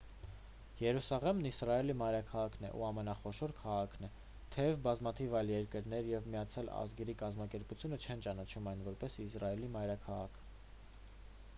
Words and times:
երուսաղեմն 0.83 1.47
իսրայելի 1.49 1.95
մայրաքաղաքն 1.97 2.63
ու 2.69 2.85
ամենախոշոր 2.87 3.53
քաղաքն 3.59 4.07
է 4.07 4.09
թեև 4.55 4.81
բազմաթիվ 4.87 5.35
այլ 5.41 5.53
երկրներ 5.55 6.09
և 6.13 6.31
միացյալ 6.37 6.73
ազգերի 6.79 7.15
կազմակերպությունը 7.21 8.01
չեն 8.07 8.25
ճանաչում 8.29 8.71
այն 8.73 8.83
որպես 8.89 9.19
իսրայելի 9.27 9.71
մայրաքաղաք 9.77 10.43